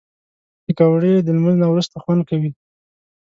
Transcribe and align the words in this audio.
پکورې 0.63 1.13
د 1.21 1.27
لمونځ 1.35 1.57
نه 1.61 1.67
وروسته 1.69 1.95
خوند 2.03 2.21
کوي 2.29 2.51